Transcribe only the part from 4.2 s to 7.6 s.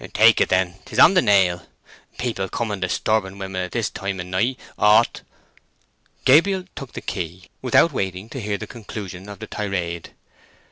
night ought—" Gabriel took the key,